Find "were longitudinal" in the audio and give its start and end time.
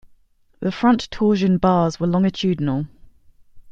1.99-2.87